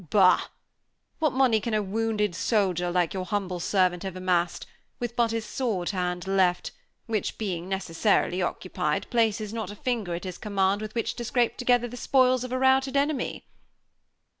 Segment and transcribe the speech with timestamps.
[0.09, 0.45] Bah!
[1.19, 4.65] What money can a wounded soldier like your humble servant have amassed,
[4.99, 6.71] with but his sword hand left,
[7.05, 11.55] which, being necessarily occupied, places not a finger at his command with which to scrape
[11.55, 13.45] together the spoils of a routed enemy?"